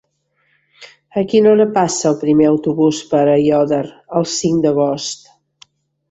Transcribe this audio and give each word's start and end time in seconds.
A 1.21 1.23
quina 1.33 1.49
hora 1.49 1.67
passa 1.75 2.07
el 2.11 2.17
primer 2.21 2.47
autobús 2.51 3.01
per 3.11 3.19
Aiòder 3.33 3.83
el 4.21 4.25
cinc 4.37 4.65
d'agost? 4.65 5.29